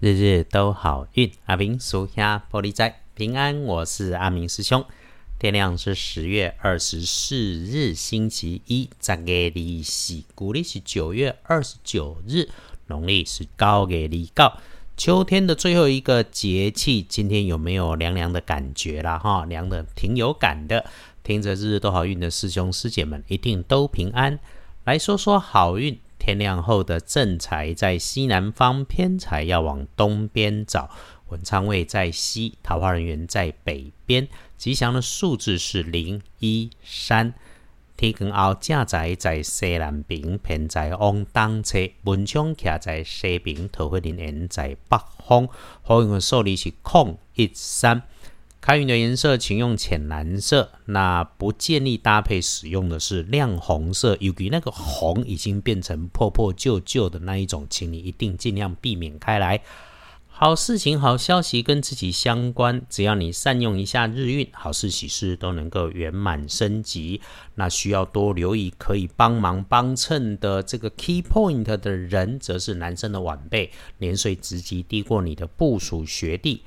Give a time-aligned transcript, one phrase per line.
[0.00, 3.62] 日日都好运，阿明属下玻璃仔平安。
[3.64, 4.82] 我是阿明师兄。
[5.38, 12.48] 天亮是十月二十四日，星期一，十月二四，古历是九月二十九日，
[12.86, 14.56] 农历是高月二告。
[14.96, 19.18] 秋天的最后一个节气，今天有没有凉凉的感觉啦？
[19.18, 20.86] 哈，凉的挺有感的。
[21.22, 24.38] 听着日日都好运的师兄师姐们，一定都平安。
[24.84, 26.00] 来说说好运。
[26.20, 30.90] 天亮后的正财在西南方，偏财要往东边找。
[31.30, 34.28] 文昌位在西，桃花人员在北边。
[34.58, 37.32] 吉祥的数字是零一三。
[37.96, 41.78] 天光后，正财在西南边，偏财往东侧。
[42.04, 45.48] 文昌徛在西边，桃花人缘在北方。
[45.82, 48.02] 好运的数字是空一三。
[48.60, 50.70] 开运的颜色，请用浅蓝色。
[50.84, 59.60] 那不建议搭配使用的是亮红色，由于那个红已经变成破破旧旧的那一种，请你一定尽量避免开来。
[60.28, 67.20] 好事情、好消息跟自己相关，只要你善用一下日运，好事喜事都能够圆满升级。
[67.56, 76.62] 那需要多留意可以帮忙帮衬的这个 key point 的人，则是男生的晚辈，年岁职级低过你的部属学弟。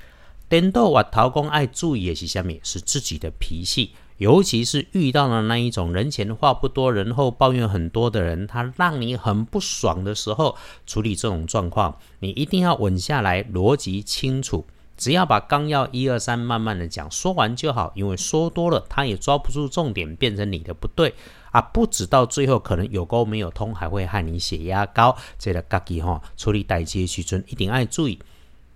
[0.48, 10.56] 点豆啊，陶工爱注意的是下面是自己的脾气，尤其是遇到了那一种人前话不多，人后抱怨很多的人，他让你很不爽的时候，
[10.86, 21.14] 处理这种状况，你一定要稳下来，逻辑清楚，只要把纲要一二三慢慢的讲，说完就好，因为说多了他也抓不住重点，变成你的不对。
[21.50, 28.18] 啊，不止到最后可能有沟没有通，还会害你血压高，这个自己哈处理代际时阵一定要注意。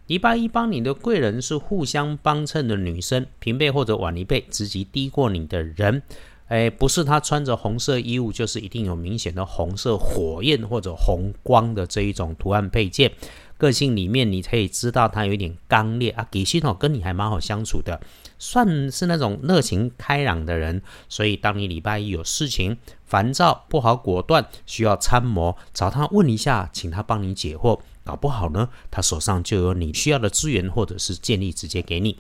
[0.09, 6.03] 礼拜一帮你的贵人是互相帮衬的女生，平辈或者晚一辈，职级低过你的人，
[6.47, 13.13] 哎，不是她穿着红色衣物，就是一定有明显的红色火焰或者红光的这一种图案配件。
[13.59, 18.01] 个性里面你可以知道她有一点刚烈啊，给心哦跟你还蛮好相处的，
[18.39, 20.81] 算是那种热情开朗的人。
[21.11, 27.81] 所以当你礼拜一有事情烦躁不好果断，需要参谋，找他问一下，请他帮你解惑。
[28.09, 32.19] 搞不好呢，他手上就有你需要的资源，或者是建议直接给你。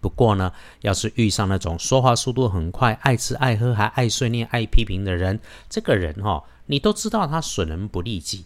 [0.00, 8.44] 不过呢，要是遇上那种说话速度很快、爱吃爱喝还爱碎念、爱批评的人，这个人哈，你都知道他损人不利己。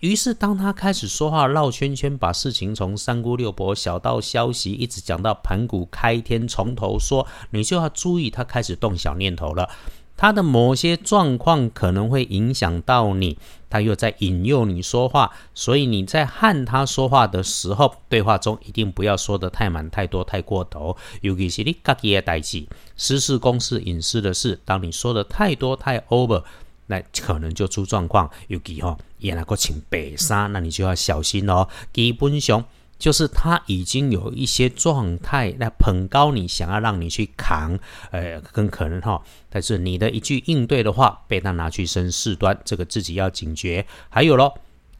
[0.00, 9.68] 于是当他开始说话绕圈圈，把事情从三姑六婆、小道消息一直讲到盘古开天，从头说，你就要注意，他开始动小念头了。
[10.16, 13.36] 他的某些状况可能会影响到你，
[13.68, 20.96] 他又在引诱你说话，所以你在和他说话的时候，对话中一定不要说的太满、太多、太过头。
[21.20, 22.66] 尤其是你自己的代志、
[22.96, 26.44] 私事、公事、隐私的事，当你说的太多、太 over，
[26.86, 28.30] 那可能就出状况。
[28.46, 31.68] 尤其哈，也能够请白沙，那你就要小心哦。
[31.92, 32.64] 基本上。
[32.98, 37.78] 就是他已经有一些状态，那捧高你，想要让你去扛，
[38.10, 39.22] 呃，更可能哈。
[39.50, 43.86] 但是你的一句应对的话，被他拿去生事端，这个自己要警觉。
[44.08, 44.54] 还有咯，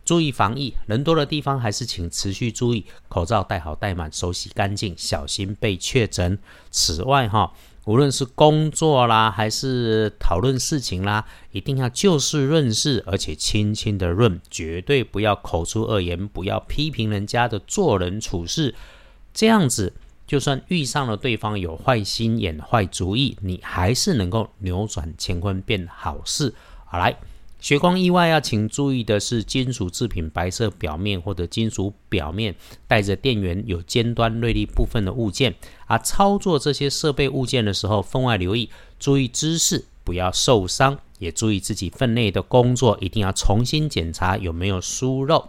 [0.05, 6.39] 注意防疫，人多的地方还是请持续注意，口罩戴好戴满，手洗干净，小心被确诊。
[6.71, 7.53] 此外哈。
[7.87, 18.75] 无论是工作啦，还是讨论事情啦，一定要就事论事，而且轻轻的论，绝对不要口出恶言，不要批评人家的做人处事。
[19.33, 19.93] 这样子，
[20.27, 26.55] 就算遇上了对方有坏心眼、坏主意，你还是能够扭转乾坤变好事。
[26.87, 27.15] 好来。
[27.65, 32.55] 血光意外要请注意的是，金属制品白色表面或者金属表面
[32.87, 35.55] 带着电源有尖端锐利部分的物件，
[35.87, 38.69] 而操作这些设备物件的时候，分外留意，
[39.01, 45.49] 注意姿势，不要受伤，也注意自己分内的工作，一定要重新检查有没有疏漏。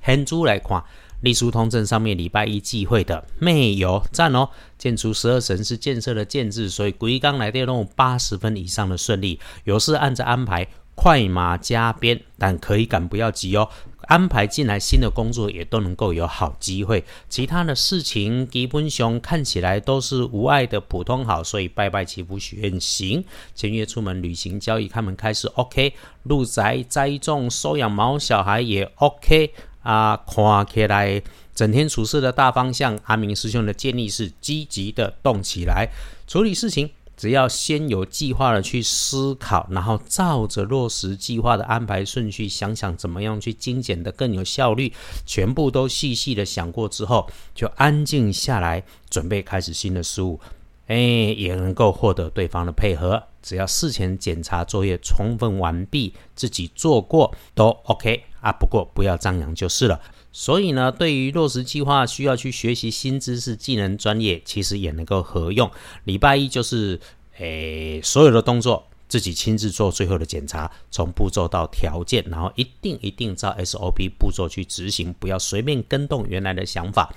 [0.00, 0.82] 很珠来看，
[1.20, 4.48] 隶书通证上面礼拜一忌讳的没有赞哦。
[4.76, 10.66] 建筑十二神是建设的建制，所以鬼刚来电弄八十分以上的顺利，有事按着安排。
[10.94, 13.68] 快马加鞭，但可以赶不要急哦。
[14.08, 17.02] 安排进来新的工作也都能够有好机会。
[17.28, 23.24] 其他的事情基本上看起来都是无碍的普通好，所以拜拜祈福许愿行。
[23.54, 25.94] 签约出门旅行交易开门开始 OK。
[26.24, 29.52] 入宅栽种收养毛小孩也 OK
[29.82, 30.16] 啊。
[30.26, 31.22] 看起来
[31.54, 35.88] 整天处事的大方向，阿明师兄的建议是积极的动起来
[36.26, 36.90] 处理事情。
[37.16, 44.92] 只要先有计划的去思考，然后照着落实计划的安排顺序，想想怎么样去精简的更有效率，
[45.24, 50.40] 全部都细细的想过之后，就安静下来，准备开始新的事物，
[50.86, 53.22] 哎，也能够获得对方的配合。
[53.42, 58.52] 只要事前检查作业充分完毕，自己做过都 OK 啊。
[58.52, 60.00] 不过不要张扬就是了。
[60.32, 65.70] 所以呢，对于落实计划需要去学习新知识、技能、专业，其实也能够合用。
[66.04, 66.98] 礼拜一就是
[67.36, 77.14] 诶，所有的动作自己亲自做最后的检查，从步骤到条件，然后一定一定照 SOP 步骤去执行，不要随便跟动原来的想法。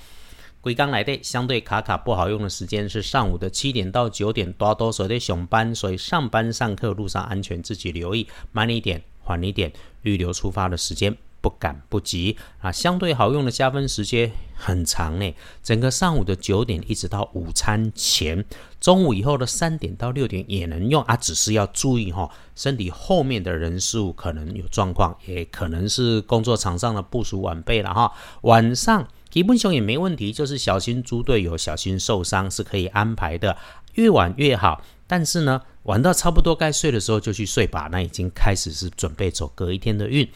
[0.60, 9.72] 归刚来的相对卡卡不好用的时间是上午的七点到九点，大多数的上班，所以上班上课路上安全自己留意，慢一点，缓一点，
[10.02, 11.16] 预留出发的时间。
[11.46, 15.36] 不赶不急啊，相对好用的加分时间很长呢。
[15.62, 18.44] 整个上午的九点一直到午餐前，
[18.82, 28.12] 中午以后的三点到六点也能用啊，只是要注意哈，身体后面的人事物可能有状况，也可能是工作场上的部署晚辈了哈。
[28.42, 33.56] 晚上基本上也没问题，就是小心猪队友，小心受伤是可以安排的，
[33.94, 34.82] 越晚越好。
[35.06, 40.28] 但是呢，晚到差不多该睡的时候就去睡吧，那已经开始是准备走隔一天的运。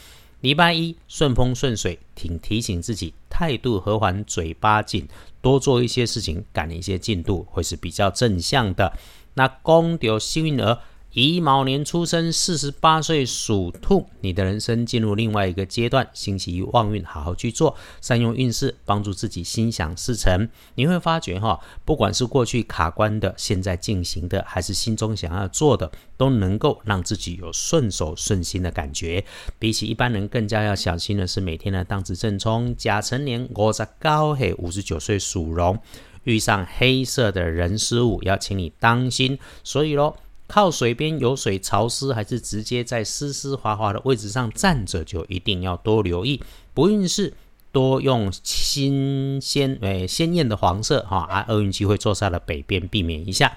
[0.41, 5.07] 礼拜一顺风顺水，请提醒自己态度和缓，嘴巴紧，
[5.41, 8.94] 多做一些事情，赶一些进度，会是比较正向的。
[9.33, 10.80] 那公牛幸运儿。
[11.13, 16.07] 乙卯年出生，四十八岁属兔，你的人生进入另外一个阶段。
[16.13, 20.47] 星期一旺运，好好去做，善用运势，帮助自己心想事成。
[20.75, 29.25] 你会发觉哈，不管是过去卡关的，现在进行的，还是心中想要做的，都能够让自己有顺手顺心的感觉。
[29.57, 32.75] 比起一般人，更加要小心的是每天的当值正冲。
[32.75, 35.79] 甲辰年我在高黑，五十九岁属龙，
[36.25, 39.39] 遇上黑色的人事物，要请你当心。
[39.63, 40.15] 所以咯。
[40.50, 46.42] 靠水边有水潮湿，还是直接在湿湿滑滑的位置上站着，就一定要多留意。
[46.74, 47.36] 不运势
[47.72, 53.56] 多用新鲜诶鲜艳的黄色哈，啊，厄运机会坐在了北边，避免一下。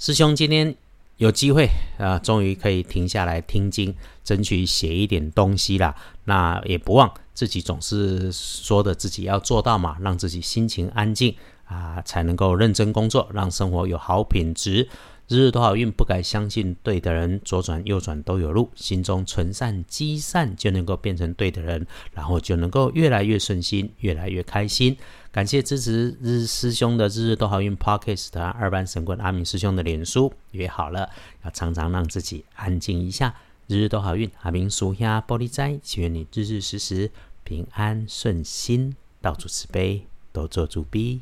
[0.00, 0.74] 师兄今天
[1.18, 5.94] 有机会啊，终于可以停下来听经，争取写一点东西啦。
[6.24, 11.36] 那也不忘自己总是说的自己要做到嘛，让自己心情安静
[11.66, 14.88] 啊，才能够认真工作，让生活有好品质。
[15.30, 18.68] 日日都好运，不该相信对的人，左转右转都有路。
[18.74, 24.96] 心中存善积善，就能够变成对的人，然后就能够越来越顺心，越来越开心。
[25.30, 31.08] 感谢支持日师兄的日日都好运 Podcast 的二班神棍阿明师兄的脸书，约好了
[31.44, 33.32] 要常常让自己安静一下。
[33.68, 37.08] 日日都好运，阿明属下玻璃斋，祈愿你日日时时
[37.44, 41.20] 平安顺心，到处慈悲，多做主逼。